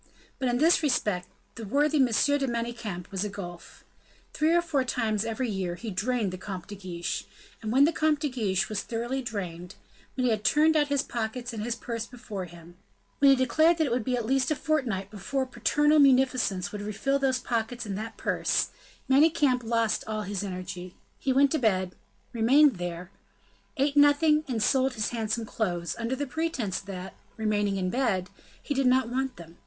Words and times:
But, 0.39 0.49
in 0.49 0.57
this 0.57 0.81
respect, 0.81 1.27
the 1.53 1.63
worthy 1.63 1.97
M. 1.99 2.07
de 2.07 2.47
Manicamp 2.47 3.11
was 3.11 3.23
a 3.23 3.29
gulf. 3.29 3.83
Three 4.33 4.51
or 4.51 4.63
four 4.63 4.83
times 4.83 5.23
every 5.25 5.47
year 5.47 5.75
he 5.75 5.91
drained 5.91 6.33
the 6.33 6.39
Comte 6.39 6.65
de 6.67 6.73
Guiche, 6.75 7.25
and 7.61 7.71
when 7.71 7.83
the 7.85 7.91
Comte 7.93 8.21
de 8.21 8.27
Guiche 8.29 8.67
was 8.67 8.81
thoroughly 8.81 9.21
drained, 9.21 9.75
when 10.15 10.25
he 10.25 10.31
had 10.31 10.43
turned 10.43 10.75
out 10.75 10.87
his 10.87 11.03
pockets 11.03 11.53
and 11.53 11.61
his 11.61 11.75
purse 11.75 12.07
before 12.07 12.45
him, 12.45 12.77
when 13.19 13.29
he 13.29 13.35
declared 13.35 13.77
that 13.77 13.85
it 13.85 13.91
would 13.91 14.03
be 14.03 14.17
at 14.17 14.25
least 14.25 14.49
a 14.49 14.55
fortnight 14.55 15.11
before 15.11 15.45
paternal 15.45 15.99
munificence 15.99 16.71
would 16.71 16.81
refill 16.81 17.19
those 17.19 17.37
pockets 17.37 17.85
and 17.85 17.95
that 17.95 18.17
purse, 18.17 18.69
Manicamp 19.07 19.63
lost 19.63 20.03
all 20.07 20.23
his 20.23 20.43
energy, 20.43 20.95
he 21.19 21.31
went 21.31 21.51
to 21.51 21.59
bed, 21.59 21.93
remained 22.33 22.77
there, 22.77 23.11
ate 23.77 23.95
nothing 23.95 24.43
and 24.47 24.63
sold 24.63 24.95
his 24.95 25.09
handsome 25.09 25.45
clothes, 25.45 25.95
under 25.99 26.15
the 26.15 26.25
pretense 26.25 26.79
that, 26.79 27.13
remaining 27.37 27.77
in 27.77 27.91
bed, 27.91 28.31
he 28.63 28.73
did 28.73 28.87
not 28.87 29.07
want 29.07 29.35
them. 29.35 29.57